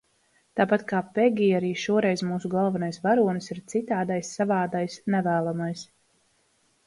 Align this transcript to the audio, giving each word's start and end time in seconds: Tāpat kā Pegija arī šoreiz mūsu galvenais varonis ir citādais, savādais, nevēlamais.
Tāpat 0.59 0.83
kā 0.91 0.99
Pegija 1.17 1.57
arī 1.57 1.67
šoreiz 1.81 2.23
mūsu 2.29 2.51
galvenais 2.53 2.97
varonis 3.03 3.51
ir 3.55 3.61
citādais, 3.73 4.31
savādais, 4.41 4.95
nevēlamais. 5.17 5.85